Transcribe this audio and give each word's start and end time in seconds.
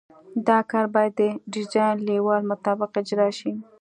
دا 0.47 0.59
کار 0.71 0.85
باید 0.95 1.13
د 1.19 1.21
ډیزاین 1.53 1.95
لیول 2.07 2.39
مطابق 2.51 2.91
اجرا 2.99 3.29
شي 3.39 3.51